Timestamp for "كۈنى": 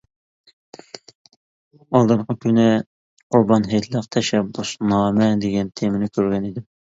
2.45-2.65